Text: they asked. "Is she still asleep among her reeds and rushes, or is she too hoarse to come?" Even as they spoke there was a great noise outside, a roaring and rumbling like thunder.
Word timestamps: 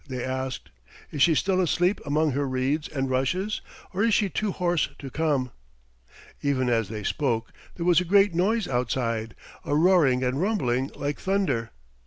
they 0.07 0.25
asked. 0.25 0.71
"Is 1.11 1.21
she 1.21 1.35
still 1.35 1.61
asleep 1.61 2.01
among 2.07 2.31
her 2.31 2.47
reeds 2.47 2.87
and 2.87 3.07
rushes, 3.07 3.61
or 3.93 4.03
is 4.03 4.15
she 4.15 4.29
too 4.31 4.51
hoarse 4.51 4.89
to 4.97 5.11
come?" 5.11 5.51
Even 6.41 6.69
as 6.69 6.89
they 6.89 7.03
spoke 7.03 7.51
there 7.75 7.85
was 7.85 8.01
a 8.01 8.03
great 8.03 8.33
noise 8.33 8.67
outside, 8.67 9.35
a 9.63 9.75
roaring 9.75 10.23
and 10.23 10.41
rumbling 10.41 10.89
like 10.95 11.19
thunder. 11.19 11.69